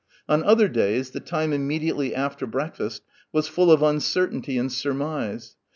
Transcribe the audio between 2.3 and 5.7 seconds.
breakfast was full of uncertainty and surmise.